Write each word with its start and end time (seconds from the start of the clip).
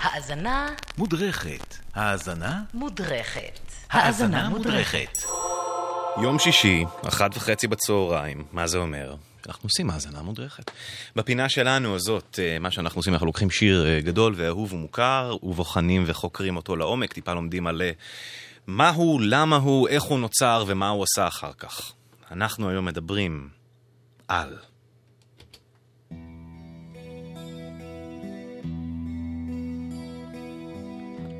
האזנה 0.00 0.68
מודרכת. 0.98 1.76
האזנה? 1.94 2.62
מודרכת. 2.74 3.60
האזנה 3.90 4.48
מודרכת. 4.48 5.18
יום 6.22 6.38
שישי, 6.38 6.84
אחת 7.08 7.36
וחצי 7.36 7.66
בצהריים, 7.66 8.44
מה 8.52 8.66
זה 8.66 8.78
אומר? 8.78 9.14
אנחנו 9.46 9.66
עושים 9.66 9.90
האזנה 9.90 10.22
מודרכת. 10.22 10.70
בפינה 11.16 11.48
שלנו 11.48 11.94
הזאת, 11.94 12.38
אה, 12.42 12.58
מה 12.58 12.70
שאנחנו 12.70 12.98
עושים, 12.98 13.12
אנחנו 13.12 13.26
לוקחים 13.26 13.50
שיר 13.50 13.86
אה, 13.86 14.00
גדול 14.00 14.34
ואהוב 14.36 14.72
ומוכר, 14.72 15.36
ובוחנים 15.42 16.04
וחוקרים 16.06 16.56
אותו 16.56 16.76
לעומק, 16.76 17.12
טיפה 17.12 17.32
לומדים 17.32 17.66
על 17.66 17.82
אה, 17.82 17.90
מה 18.66 18.88
הוא, 18.88 19.20
למה 19.24 19.56
הוא, 19.56 19.88
איך 19.88 20.02
הוא 20.02 20.18
נוצר 20.18 20.64
ומה 20.66 20.88
הוא 20.88 21.04
עשה 21.04 21.26
אחר 21.26 21.52
כך. 21.52 21.92
אנחנו 22.30 22.68
היום 22.68 22.84
מדברים 22.84 23.48
על... 24.28 24.58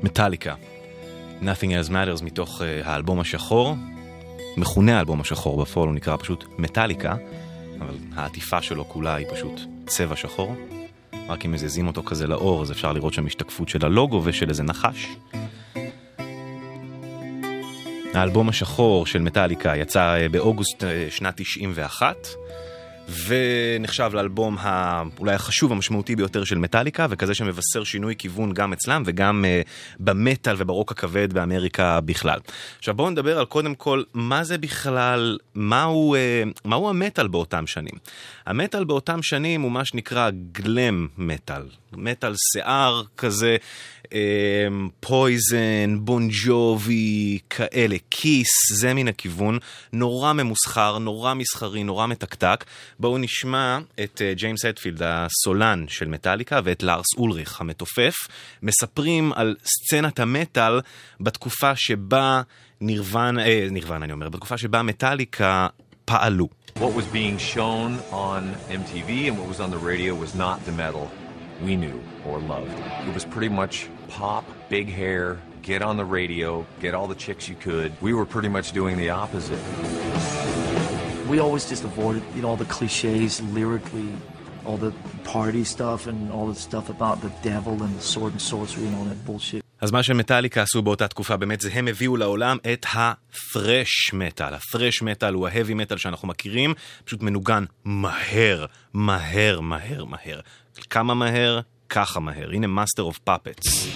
מטאליקה, 0.03 0.55
Nothing 1.41 1.87
Else 1.87 1.89
Matters 1.89 2.23
מתוך 2.23 2.61
uh, 2.61 2.87
האלבום 2.87 3.19
השחור, 3.19 3.75
מכונה 4.57 4.97
האלבום 4.97 5.21
השחור, 5.21 5.61
בפועל 5.61 5.87
הוא 5.87 5.95
נקרא 5.95 6.17
פשוט 6.17 6.45
מטאליקה, 6.57 7.15
אבל 7.79 7.95
העטיפה 8.15 8.61
שלו 8.61 8.89
כולה 8.89 9.15
היא 9.15 9.27
פשוט 9.31 9.61
צבע 9.85 10.15
שחור. 10.15 10.55
רק 11.29 11.45
אם 11.45 11.51
מזיזים 11.51 11.87
אותו 11.87 12.03
כזה 12.03 12.27
לאור, 12.27 12.61
אז 12.61 12.71
אפשר 12.71 12.93
לראות 12.93 13.13
שם 13.13 13.25
השתקפות 13.25 13.69
של 13.69 13.85
הלוגו 13.85 14.21
ושל 14.23 14.49
איזה 14.49 14.63
נחש. 14.63 15.07
האלבום 18.13 18.49
השחור 18.49 19.05
של 19.05 19.19
מטאליקה 19.19 19.75
יצא 19.75 20.15
אה, 20.15 20.29
באוגוסט 20.29 20.83
אה, 20.83 21.07
שנת 21.09 21.33
91, 21.37 22.15
ונחשב 23.27 24.11
לאלבום. 24.13 24.57
אולי 25.19 25.33
החשוב 25.33 25.71
המשמעותי 25.71 26.15
ביותר 26.15 26.43
של 26.43 26.57
מטאליקה, 26.57 27.07
וכזה 27.09 27.33
שמבשר 27.33 27.83
שינוי 27.83 28.15
כיוון 28.17 28.53
גם 28.53 28.73
אצלם 28.73 29.03
וגם 29.05 29.45
uh, 29.45 29.67
במטאל 29.99 30.55
וברוק 30.57 30.91
הכבד 30.91 31.33
באמריקה 31.33 32.01
בכלל. 32.01 32.39
עכשיו 32.77 32.93
בואו 32.93 33.09
נדבר 33.09 33.39
על 33.39 33.45
קודם 33.45 33.75
כל, 33.75 34.03
מה 34.13 34.43
זה 34.43 34.57
בכלל, 34.57 35.37
מהו, 35.55 36.15
uh, 36.15 36.59
מהו 36.65 36.89
המטאל 36.89 37.27
באותם 37.27 37.67
שנים. 37.67 37.93
המטאל 38.45 38.83
באותם 38.83 39.21
שנים 39.21 39.61
הוא 39.61 39.71
מה 39.71 39.85
שנקרא 39.85 40.29
גלם 40.51 41.07
מטאל, 41.17 41.61
מטאל 41.93 42.33
שיער 42.53 43.03
כזה. 43.17 43.57
פויזן, 44.99 45.97
בון 45.99 46.29
ג'ובי, 46.45 47.39
כאלה, 47.49 47.95
כיס, 48.11 48.47
זה 48.73 48.93
מן 48.93 49.07
הכיוון. 49.07 49.57
נורא 49.93 50.33
ממוסחר, 50.33 50.97
נורא 50.97 51.33
מסחרי, 51.33 51.83
נורא 51.83 52.07
מתקתק. 52.07 52.65
בואו 52.99 53.17
נשמע 53.17 53.79
את 54.03 54.21
uh, 54.21 54.37
ג'יימס 54.37 54.65
אדפילד, 54.65 55.01
הסולן 55.05 55.85
של 55.87 56.07
מטאליקה, 56.07 56.59
ואת 56.63 56.83
לארס 56.83 57.05
אולריך, 57.17 57.61
המתופף, 57.61 58.15
מספרים 58.63 59.33
על 59.33 59.55
סצנת 59.65 60.19
המטאל 60.19 60.79
בתקופה 61.19 61.75
שבה 61.75 62.41
נירוונה, 62.81 63.45
אה, 63.45 63.67
נירוונה 63.71 64.05
אני 64.05 64.13
אומר, 64.13 64.29
בתקופה 64.29 64.57
שבה 64.57 64.81
מטאליקה 64.81 65.67
פעלו. 66.05 66.49
What 66.75 66.93
was 66.95 67.07
being 67.13 67.37
shown 67.37 67.91
on 68.11 68.41
MTV 68.69 69.27
and 69.27 69.37
what 69.39 69.47
was 69.53 69.59
on 69.59 69.71
the 69.71 69.83
radio 69.91 70.15
was 70.15 70.33
not 70.35 70.57
the 70.65 70.71
metal 70.71 71.20
we 71.63 71.75
knew 71.75 72.01
or 72.25 72.39
loved. 72.39 72.71
It 73.07 73.13
was 73.13 73.25
pretty 73.25 73.49
much 73.49 73.87
pop, 74.07 74.45
big 74.69 74.89
hair, 74.89 75.39
get 75.61 75.81
on 75.81 75.97
the 75.97 76.05
radio, 76.05 76.65
get 76.79 76.93
all 76.93 77.07
the 77.07 77.15
chicks 77.15 77.47
you 77.47 77.55
could. 77.55 77.93
We 78.01 78.13
were 78.13 78.25
pretty 78.25 78.49
much 78.49 78.71
doing 78.71 78.97
the 78.97 79.09
opposite. 79.09 79.59
We 81.27 81.39
always 81.39 81.69
just 81.69 81.83
avoided, 81.83 82.23
you 82.35 82.41
know, 82.41 82.49
all 82.49 82.57
the 82.57 82.65
cliches 82.65 83.41
lyrically, 83.41 84.11
all 84.65 84.77
the 84.77 84.91
party 85.23 85.63
stuff 85.63 86.07
and 86.07 86.31
all 86.31 86.47
the 86.47 86.55
stuff 86.55 86.89
about 86.89 87.21
the 87.21 87.31
devil 87.41 87.81
and 87.83 87.95
the 87.95 88.01
sword 88.01 88.33
and 88.33 88.41
sorcery 88.41 88.87
and 88.87 88.95
all 88.95 89.03
that 89.05 89.23
bullshit. 89.25 89.60
אז 89.81 89.91
מה 89.91 90.03
שמטאליקה 90.03 90.61
עשו 90.61 90.81
באותה 90.81 91.07
תקופה 91.07 91.37
באמת 91.37 91.61
זה 91.61 91.69
הם 91.73 91.87
הביאו 91.87 92.17
לעולם 92.17 92.57
את 92.73 92.85
ה 92.93 93.10
thrash 93.10 94.13
metal. 94.13 94.53
ה 94.53 94.60
thrash 94.60 95.01
metal 95.01 95.33
הוא 95.33 95.47
ה 95.47 95.51
heavy 95.51 95.73
metal 95.73 95.97
שאנחנו 95.97 96.27
מכירים, 96.27 96.73
פשוט 97.05 97.21
מנוגן 97.21 97.63
מהר, 97.85 98.65
מהר, 98.93 99.59
מהר, 99.61 100.05
מהר. 100.05 100.39
כמה 100.89 101.13
מהר? 101.13 101.59
ככה 101.89 102.19
מהר. 102.19 102.49
הנה 102.51 102.67
Master 102.67 103.03
of 103.03 103.17
Puppets. 103.17 103.87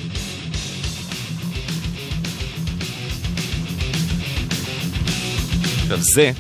עכשיו 5.81 6.02
זה, 6.02 6.31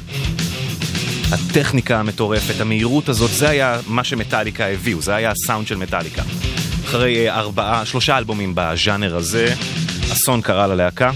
הטכניקה 1.31 1.99
המטורפת, 1.99 2.61
המהירות 2.61 3.09
הזאת, 3.09 3.31
זה 3.31 3.49
היה 3.49 3.79
מה 3.87 4.03
שמטאליקה 4.03 4.67
הביאו, 4.67 5.01
זה 5.01 5.15
היה 5.15 5.31
הסאונד 5.31 5.67
של 5.67 5.77
מטאליקה. 5.77 6.23
אחרי 6.95 7.29
ארבעה, 7.29 7.85
שלושה 7.85 8.17
אלבומים 8.17 8.51
בז'אנר 8.55 9.15
הזה, 9.15 9.53
אסון 10.13 10.41
קרה 10.41 10.67
ללהקה. 10.67 11.11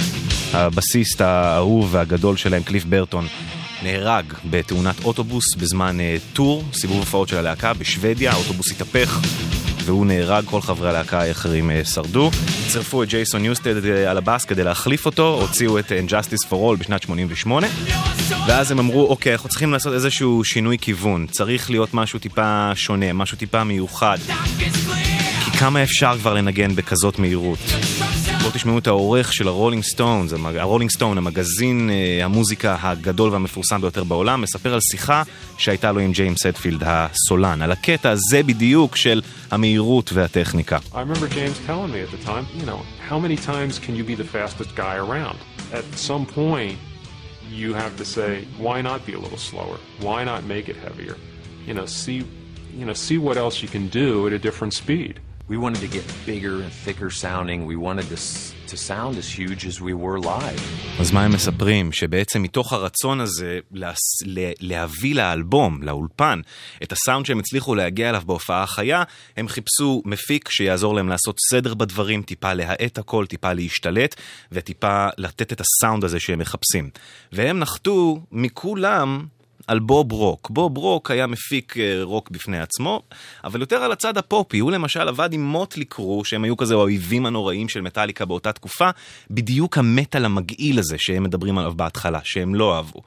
הבסיסט 0.53 1.21
האהוב 1.21 1.89
והגדול 1.91 2.37
שלהם, 2.37 2.63
קליף 2.63 2.85
ברטון, 2.85 3.27
נהרג 3.83 4.25
בתאונת 4.49 5.03
אוטובוס 5.03 5.55
בזמן 5.55 5.97
uh, 5.99 6.35
טור, 6.35 6.63
סיבוב 6.73 6.97
הופעות 6.97 7.27
של 7.29 7.37
הלהקה 7.37 7.73
בשוודיה, 7.73 8.31
האוטובוס 8.31 8.71
התהפך 8.71 9.19
והוא 9.85 10.05
נהרג, 10.05 10.45
כל 10.45 10.61
חברי 10.61 10.89
הלהקה 10.89 11.21
האחרים 11.21 11.69
uh, 11.69 11.87
שרדו. 11.87 12.31
צירפו 12.67 13.03
את 13.03 13.09
ג'ייסון 13.09 13.45
יוסטד 13.45 13.83
uh, 13.83 14.09
על 14.09 14.17
הבאס 14.17 14.45
כדי 14.45 14.63
להחליף 14.63 15.05
אותו, 15.05 15.41
הוציאו 15.41 15.79
את 15.79 15.91
Injustice 15.91 16.47
for 16.49 16.53
All 16.53 16.79
בשנת 16.79 17.03
88, 17.03 17.67
ואז 18.47 18.71
הם 18.71 18.79
אמרו, 18.79 19.07
אוקיי, 19.07 19.33
אנחנו 19.33 19.49
צריכים 19.49 19.71
לעשות 19.71 19.93
איזשהו 19.93 20.43
שינוי 20.43 20.77
כיוון, 20.81 21.27
צריך 21.27 21.69
להיות 21.69 21.93
משהו 21.93 22.19
טיפה 22.19 22.71
שונה, 22.75 23.13
משהו 23.13 23.37
טיפה 23.37 23.63
מיוחד. 23.63 24.17
כמה 25.59 25.83
אפשר 25.83 26.17
כבר 26.17 26.33
לנגן 26.33 26.75
בכזאת 26.75 27.19
מהירות? 27.19 27.59
בואו 28.41 28.51
תשמעו 28.51 28.77
את 28.77 28.87
העורך 28.87 29.33
של 29.33 29.47
הרולינג 29.47 29.83
סטון, 29.83 30.27
הרולינג 30.59 30.91
סטון, 30.91 31.17
המגזין 31.17 31.89
המוזיקה 32.23 32.77
הגדול 32.81 33.29
והמפורסם 33.31 33.81
ביותר 33.81 34.03
בעולם, 34.03 34.41
מספר 34.41 34.73
על 34.73 34.79
שיחה 34.91 35.23
שהייתה 35.57 35.91
לו 35.91 35.99
עם 35.99 36.11
ג'יימס 36.11 36.45
הטפילד 36.45 36.83
הסולן, 36.85 37.61
על 37.61 37.71
הקטע 37.71 38.09
הזה 38.09 38.43
בדיוק 38.43 38.95
של 38.95 39.21
המהירות 39.51 40.11
והטכניקה. 40.13 40.77
You 47.51 47.73
have 47.73 47.95
to 47.97 48.05
say, 48.05 48.31
why 48.59 48.77
not 48.89 48.99
be 49.07 49.13
a 49.13 49.21
little 49.25 49.43
slower? 49.51 49.77
Why 50.07 50.23
not 50.23 50.41
make 50.53 50.65
it 50.69 50.77
heavier? 50.85 51.15
You 51.67 51.73
know, 51.73 51.87
see, 51.87 52.19
you 52.79 52.85
know, 52.87 52.97
see 53.07 53.17
what 53.17 53.37
else 53.43 53.55
you 53.63 53.69
can 53.75 53.85
do 54.01 54.27
at 54.27 54.33
a 54.33 54.41
different 54.47 54.73
speed. 54.81 55.15
We 55.49 55.57
wanted 55.57 55.81
to 55.87 55.91
get 55.97 56.05
bigger 56.27 56.55
and 56.63 56.71
thicker 56.85 57.09
sounding. 57.09 57.65
We 57.65 57.75
wanted 57.75 58.07
to, 58.13 58.19
to 58.71 58.77
sound 58.77 59.17
as 59.17 59.27
huge 59.39 59.65
as 59.65 59.81
we 59.81 59.93
were 59.93 60.19
live. 60.19 60.61
אז 60.99 61.11
מה 61.11 61.23
הם 61.25 61.31
מספרים? 61.31 61.91
שבעצם 61.91 62.41
מתוך 62.41 62.73
הרצון 62.73 63.21
הזה 63.21 63.59
לה, 63.71 63.91
להביא 64.59 65.15
לאלבום, 65.15 65.83
לאולפן, 65.83 66.41
את 66.83 66.91
הסאונד 66.91 67.25
שהם 67.25 67.39
הצליחו 67.39 67.75
להגיע 67.75 68.09
אליו 68.09 68.21
בהופעה 68.25 68.63
החיה, 68.63 69.03
הם 69.37 69.47
חיפשו 69.47 70.01
מפיק 70.05 70.49
שיעזור 70.49 70.95
להם 70.95 71.09
לעשות 71.09 71.37
סדר 71.51 71.73
בדברים, 71.73 72.21
טיפה 72.21 72.53
להאט 72.53 72.97
הכל, 72.97 73.25
טיפה 73.25 73.53
להשתלט, 73.53 74.15
וטיפה 74.51 75.07
לתת 75.17 75.53
את 75.53 75.61
הסאונד 75.61 76.03
הזה 76.03 76.19
שהם 76.19 76.39
מחפשים. 76.39 76.89
והם 77.31 77.59
נחתו 77.59 78.21
מכולם 78.31 79.25
על 79.69 79.79
בוב 79.79 80.11
רוק. 80.11 80.49
בוב 80.49 80.77
רוק 80.77 81.11
היה 81.11 81.27
מפיק 81.27 81.75
רוק 82.01 82.29
בפני 82.29 82.59
עצמו, 82.59 83.01
אבל 83.43 83.61
יותר 83.61 83.75
על 83.75 83.91
הצד 83.91 84.17
הפופי. 84.17 84.59
הוא 84.59 84.71
למשל 84.71 85.07
עבד 85.07 85.33
עם 85.33 85.45
מוטלי 85.45 85.85
קרו, 85.85 86.25
שהם 86.25 86.43
היו 86.43 86.57
כזה 86.57 86.73
האויבים 86.73 87.25
הנוראים 87.25 87.69
של 87.69 87.81
מטאליקה 87.81 88.25
באותה 88.25 88.51
תקופה, 88.51 88.89
בדיוק 89.31 89.77
המטאל 89.77 90.25
המגעיל 90.25 90.79
הזה 90.79 90.95
שהם 90.99 91.23
מדברים 91.23 91.57
עליו 91.57 91.73
בהתחלה, 91.75 92.19
שהם 92.23 92.55
לא 92.55 92.75
אהבו. 92.75 93.01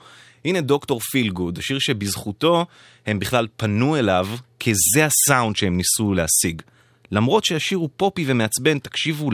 הנה 0.45 0.61
Dr. 0.60 1.00
Feelgood, 1.00 1.59
שיר 1.61 1.78
שבזכותו 1.78 2.67
הם 3.06 3.19
בכלל 3.19 3.47
פנו 3.56 3.97
אליו, 3.97 4.28
כי 4.59 4.72
זה 4.95 5.07
הסאונד 5.07 5.57
שהם 5.57 5.77
ניסו 5.77 6.15
להשיג. 6.15 6.63
למרות 7.13 7.45
שהשיר 7.45 7.78
הוא 7.78 7.89
פופי 7.97 8.25
ומעצבן, 8.27 8.78
תקשיבו 8.78 9.31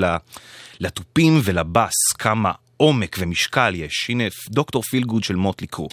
לתופים 0.81 1.41
ולבאס, 1.44 2.12
כמה 2.19 2.52
עומק 2.76 3.17
ומשקל 3.19 3.75
יש. 3.75 4.06
הנה 4.08 4.25
דוקטור 4.50 4.82
פיל 4.82 5.05
גוד 5.05 5.25
של 5.25 5.37
מוטלי 5.37 5.67
קרו. 5.67 5.88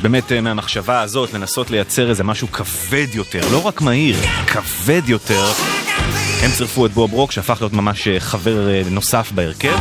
אז 0.00 0.04
באמת 0.04 0.32
מהמחשבה 0.32 1.00
הזאת 1.00 1.34
לנסות 1.34 1.70
לייצר 1.70 2.10
איזה 2.10 2.24
משהו 2.24 2.52
כבד 2.52 3.06
יותר, 3.14 3.40
לא 3.52 3.66
רק 3.66 3.80
מהיר, 3.80 4.16
כבד 4.46 5.02
יותר, 5.06 5.44
הם 6.42 6.50
צירפו 6.50 6.86
את 6.86 6.90
בוב 6.90 7.12
רוק 7.12 7.32
שהפך 7.32 7.56
להיות 7.60 7.72
ממש 7.72 8.08
חבר 8.18 8.68
נוסף 8.90 9.32
בהרכב. 9.34 9.76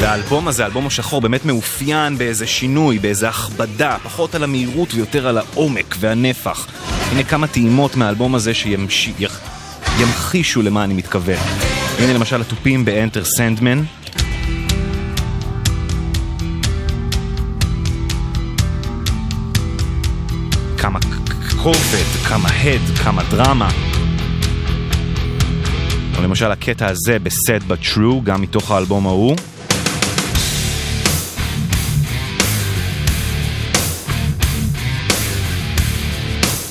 והאלבום 0.00 0.48
הזה, 0.48 0.62
האלבום 0.62 0.86
השחור, 0.86 1.20
באמת 1.20 1.44
מאופיין 1.44 2.18
באיזה 2.18 2.46
שינוי, 2.46 2.98
באיזה 2.98 3.28
הכבדה, 3.28 3.96
פחות 4.02 4.34
על 4.34 4.44
המהירות 4.44 4.94
ויותר 4.94 5.28
על 5.28 5.38
העומק 5.38 5.96
והנפח. 6.00 6.66
הנה 7.10 7.24
כמה 7.24 7.46
טעימות 7.46 7.96
מהאלבום 7.96 8.34
הזה 8.34 8.52
שימחישו 8.54 10.62
למה 10.62 10.84
אני 10.84 10.94
מתכוון. 10.94 11.38
הנה 11.98 12.12
למשל 12.12 12.40
התופים 12.40 12.84
ב-Enter 12.84 13.38
Sandman. 13.38 13.97
כובד, 21.62 22.26
כמה 22.28 22.48
הד, 22.48 22.98
כמה 23.04 23.22
דרמה. 23.30 23.70
או 26.16 26.22
למשל 26.22 26.50
הקטע 26.50 26.86
הזה 26.86 27.18
ב-Sad 27.18 27.62
But 27.70 27.94
True, 27.94 28.24
גם 28.24 28.42
מתוך 28.42 28.70
האלבום 28.70 29.06
ההוא. 29.06 29.36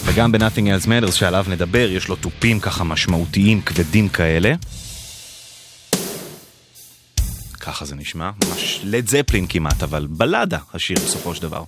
וגם 0.05 0.31
ב-Nothing 0.31 0.83
Else 0.83 0.85
Matters 0.85 1.11
שעליו 1.11 1.45
נדבר, 1.49 1.89
יש 1.91 2.07
לו 2.07 2.15
תופים 2.15 2.59
ככה 2.59 2.83
משמעותיים, 2.83 3.61
כבדים 3.61 4.09
כאלה. 4.09 4.53
ככה 7.59 7.85
זה 7.85 7.95
נשמע, 7.95 8.29
ממש 8.45 8.81
לד 8.83 9.07
זפלין 9.07 9.45
כמעט, 9.49 9.83
אבל 9.83 10.07
בלדה 10.09 10.59
השיר 10.73 10.97
בסופו 11.05 11.35
של 11.35 11.41
דבר. 11.41 11.63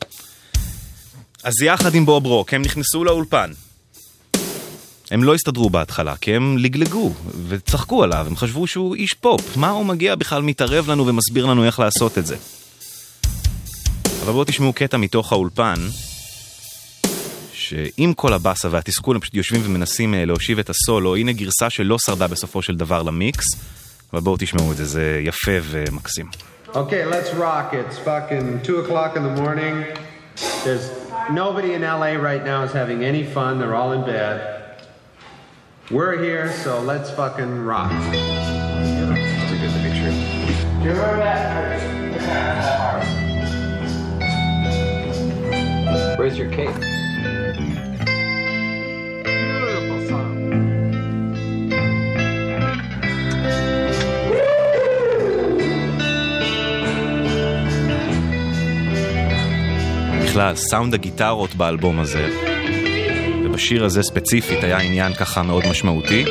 אז 1.43 1.61
יחד 1.61 1.95
עם 1.95 2.05
בוב 2.05 2.25
רוק 2.25 2.53
הם 2.53 2.61
נכנסו 2.61 3.03
לאולפן. 3.03 3.51
הם 5.11 5.23
לא 5.23 5.35
הסתדרו 5.35 5.69
בהתחלה, 5.69 6.15
כי 6.15 6.35
הם 6.35 6.57
לגלגו 6.57 7.13
וצחקו 7.47 8.03
עליו, 8.03 8.25
הם 8.27 8.35
חשבו 8.35 8.67
שהוא 8.67 8.95
איש 8.95 9.13
פופ. 9.13 9.57
מה 9.57 9.69
הוא 9.69 9.85
מגיע 9.85 10.15
בכלל 10.15 10.41
מתערב 10.41 10.89
לנו 10.89 11.07
ומסביר 11.07 11.45
לנו 11.45 11.65
איך 11.65 11.79
לעשות 11.79 12.17
את 12.17 12.25
זה? 12.25 12.35
אבל 14.23 14.31
בואו 14.31 14.43
תשמעו 14.43 14.73
קטע 14.73 14.97
מתוך 14.97 15.31
האולפן, 15.31 15.75
שעם 17.53 18.13
כל 18.13 18.33
הבאסה 18.33 18.67
והתסכול 18.71 19.15
הם 19.15 19.21
פשוט 19.21 19.33
יושבים 19.33 19.61
ומנסים 19.65 20.13
אה, 20.13 20.25
להושיב 20.25 20.59
את 20.59 20.69
הסולו, 20.69 21.15
הנה 21.15 21.31
גרסה 21.31 21.69
שלא 21.69 21.97
שרדה 22.05 22.27
בסופו 22.27 22.61
של 22.61 22.75
דבר 22.75 23.03
למיקס, 23.03 23.45
אבל 24.13 24.21
בואו 24.21 24.35
תשמעו 24.39 24.71
את 24.71 24.77
זה, 24.77 24.85
זה 24.85 25.21
יפה 25.23 25.51
ומקסים. 25.63 26.25
Okay, 26.73 27.03
let's 27.11 27.33
rock. 27.33 27.73
It's 27.73 27.97
fucking 28.05 28.59
2 28.63 28.77
o'clock 28.83 29.15
in 29.15 29.23
the 29.23 29.41
morning. 29.41 29.85
There's 30.63 30.98
nobody 31.31 31.73
in 31.73 31.81
LA 31.81 32.13
right 32.13 32.43
now 32.43 32.63
is 32.63 32.71
having 32.71 33.03
any 33.03 33.23
fun. 33.23 33.59
They're 33.59 33.75
all 33.75 33.93
in 33.93 34.05
bed. 34.05 34.83
We're 35.91 36.21
here, 36.21 36.51
so 36.51 36.81
let's 36.81 37.09
fucking 37.11 37.65
rock. 37.65 37.91
Where's 46.17 46.37
your 46.37 46.49
cape? 46.51 46.98
בכלל, 60.29 60.55
סאונד 60.55 60.93
הגיטרות 60.93 61.55
באלבום 61.55 61.99
הזה, 61.99 62.29
ובשיר 63.45 63.85
הזה 63.85 64.03
ספציפית 64.03 64.63
היה 64.63 64.77
עניין 64.77 65.13
ככה 65.13 65.43
מאוד 65.43 65.63
משמעותי. 65.69 66.25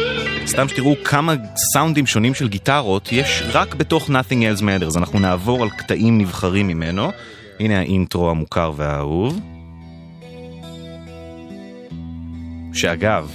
סתם 0.46 0.68
שתראו 0.68 0.94
כמה 1.04 1.34
סאונדים 1.72 2.06
שונים 2.06 2.34
של 2.34 2.48
גיטרות 2.48 3.08
יש 3.12 3.42
רק 3.52 3.74
בתוך 3.74 4.10
Nothing 4.10 4.58
Else 4.58 4.60
Matters. 4.60 4.98
אנחנו 4.98 5.18
נעבור 5.18 5.62
על 5.62 5.70
קטעים 5.70 6.18
נבחרים 6.18 6.66
ממנו. 6.66 7.10
הנה 7.60 7.78
האינטרו 7.78 8.30
המוכר 8.30 8.72
והאהוב. 8.76 9.40
שאגב, 12.72 13.30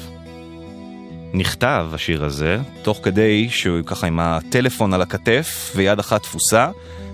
נכתב 1.33 1.87
השיר 1.93 2.25
הזה, 2.25 2.57
תוך 2.81 2.99
כדי 3.03 3.49
שהוא 3.49 3.81
ככה 3.85 4.07
עם 4.07 4.19
הטלפון 4.19 4.93
על 4.93 5.01
הכתף 5.01 5.71
ויד 5.75 5.99
אחת 5.99 6.23
תפוסה, 6.23 6.67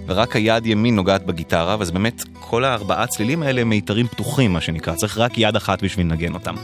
ורק 0.10 0.36
היד 0.36 0.66
ימין 0.66 0.96
נוגעת 0.96 1.26
בגיטרה, 1.26 1.76
וזה 1.80 1.92
באמת, 1.92 2.24
כל 2.40 2.66
הארבעה 2.66 3.08
צלילים 3.08 3.44
האלה 3.44 3.62
הם 3.62 3.70
מיתרים 3.70 4.08
פתוחים, 4.08 4.54
מה 4.54 4.62
שנקרא, 4.62 4.96
צריך 4.96 5.18
רק 5.18 5.38
יד 5.38 5.56
אחת 5.56 5.84
בשביל 5.84 6.06
לנגן 6.06 6.34
אותם. 6.34 6.56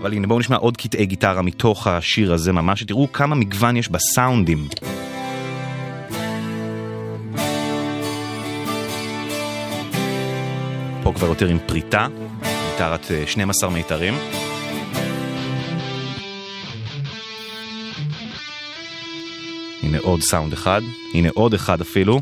אבל 0.00 0.12
הנה 0.12 0.26
בואו 0.26 0.38
נשמע 0.38 0.56
עוד 0.56 0.76
קטעי 0.76 1.06
גיטרה 1.06 1.42
מתוך 1.42 1.86
השיר 1.86 2.32
הזה 2.32 2.52
ממש, 2.52 2.80
שתראו 2.80 3.12
כמה 3.12 3.34
מגוון 3.34 3.76
יש 3.76 3.88
בסאונדים. 3.88 4.68
פה 11.02 11.12
כבר 11.14 11.26
יותר 11.26 11.48
עם 11.48 11.58
פריטה, 11.66 12.06
גיטרת 12.72 13.10
אה, 13.10 13.26
12 13.26 13.70
מיתרים. 13.70 14.14
הנה 19.82 19.98
עוד 19.98 20.20
סאונד 20.20 20.52
אחד, 20.52 20.80
הנה 21.14 21.28
עוד 21.34 21.54
אחד 21.54 21.80
אפילו. 21.80 22.20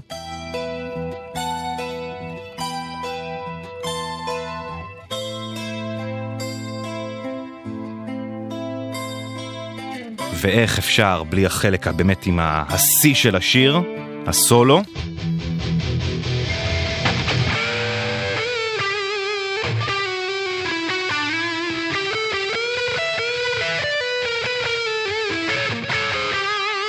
ואיך 10.44 10.78
אפשר 10.78 11.22
בלי 11.22 11.46
החלק 11.46 11.86
הבאמת 11.86 12.26
עם 12.26 12.38
השיא 12.42 13.14
של 13.14 13.36
השיר, 13.36 13.80
הסולו. 14.26 14.82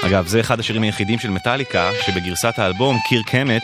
אגב, 0.06 0.28
זה 0.28 0.40
אחד 0.40 0.60
השירים 0.60 0.82
היחידים 0.82 1.20
של 1.20 1.30
מטאליקה, 1.30 1.90
שבגרסת 2.06 2.60
האלבום, 2.60 2.98
קיר 3.10 3.22
קמט, 3.26 3.64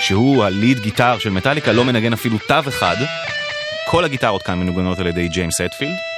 שהוא 0.00 0.44
הליד 0.44 0.78
גיטר 0.78 1.18
של 1.18 1.30
מטאליקה, 1.30 1.72
לא 1.72 1.84
מנגן 1.84 2.12
אפילו 2.12 2.38
תו 2.38 2.68
אחד. 2.68 2.96
כל 3.86 4.04
הגיטרות 4.04 4.42
כאן 4.42 4.58
מנוגנות 4.58 4.98
על 4.98 5.06
ידי 5.06 5.28
ג'יימס 5.28 5.60
אטפילד. 5.60 6.09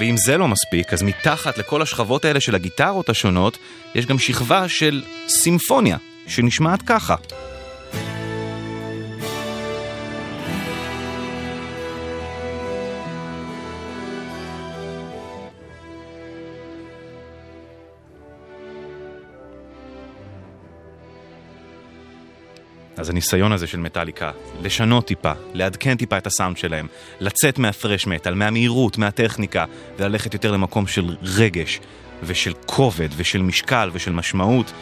ואם 0.00 0.16
זה 0.16 0.38
לא 0.38 0.48
מספיק, 0.48 0.92
אז 0.92 1.02
מתחת 1.02 1.58
לכל 1.58 1.82
השכבות 1.82 2.24
האלה 2.24 2.40
של 2.40 2.54
הגיטרות 2.54 3.08
השונות, 3.08 3.58
יש 3.94 4.06
גם 4.06 4.18
שכבה 4.18 4.68
של 4.68 5.02
סימפוניה, 5.28 5.96
שנשמעת 6.26 6.82
ככה. 6.82 7.14
הניסיון 23.10 23.52
הזה 23.52 23.66
של 23.66 23.78
מטאליקה, 23.78 24.30
לשנות 24.62 25.06
טיפה, 25.06 25.32
לעדכן 25.54 25.96
טיפה 25.96 26.18
את 26.18 26.26
הסאונד 26.26 26.56
שלהם, 26.56 26.86
לצאת 27.20 27.58
מהפרש 27.58 28.06
מטאל, 28.06 28.34
מהמהירות, 28.34 28.98
מהטכניקה, 28.98 29.64
וללכת 29.98 30.34
יותר 30.34 30.52
למקום 30.52 30.86
של 30.86 31.16
רגש, 31.22 31.80
ושל 32.22 32.52
כובד, 32.66 33.08
ושל 33.16 33.42
משקל, 33.42 33.90
ושל 33.92 34.12
משמעות, 34.12 34.72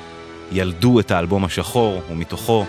ילדו 0.53 1.01
את 1.01 1.11
האלבום 1.11 1.45
השחור, 1.45 2.03
ומתוכו 2.11 2.67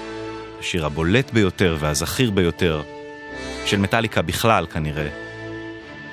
השיר 0.59 0.85
הבולט 0.85 1.31
ביותר 1.31 1.77
והזכיר 1.79 2.31
ביותר 2.31 2.81
של 3.65 3.77
מטאליקה 3.77 4.21
בכלל 4.21 4.65
כנראה, 4.65 5.07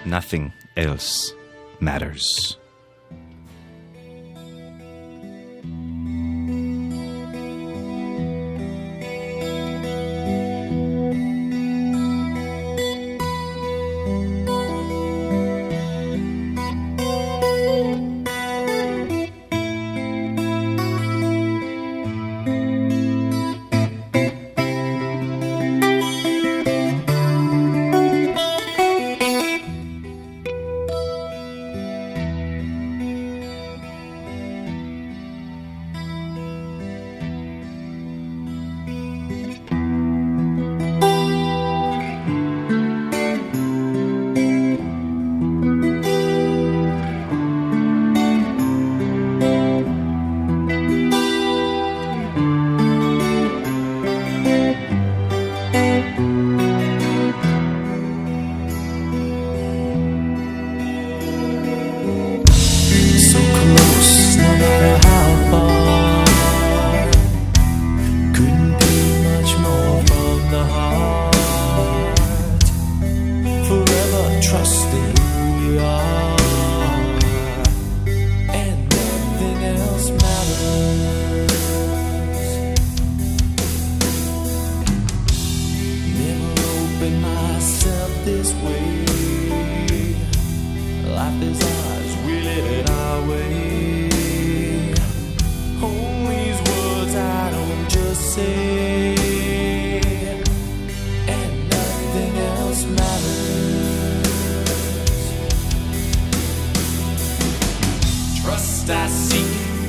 Nothing 0.07 0.53
else 0.77 1.35
matters. 1.81 2.66
and 98.39 99.71
nothing 101.71 102.37
else 102.37 102.85
matters. 102.85 104.29
Trust 108.43 108.91
I 108.91 109.07
seek 109.09 109.47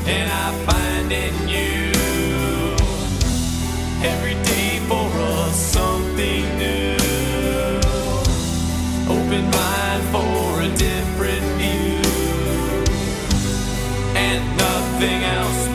and 0.08 0.32
I 0.32 0.54
find 0.66 1.12
in 1.12 1.48
you. 1.50 1.92
Every 4.08 4.36
day 4.46 4.80
for 4.88 5.10
us 5.36 5.56
something 5.56 6.58
new. 6.58 6.96
Open 9.10 9.44
mind 9.52 10.04
for 10.14 10.62
a 10.62 10.70
different 10.78 11.44
view, 11.60 12.02
and 14.16 14.58
nothing 14.58 15.24
else. 15.24 15.67